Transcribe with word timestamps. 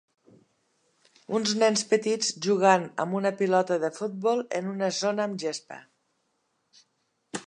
Uns 1.39 1.51
nens 1.63 1.83
petits 1.91 2.31
jugant 2.45 2.87
amb 3.05 3.19
una 3.21 3.33
pilota 3.43 3.77
de 3.85 3.93
futbol 3.99 4.41
en 4.61 4.71
una 4.73 4.89
zona 5.01 5.29
amb 5.29 5.41
gespa. 5.45 5.81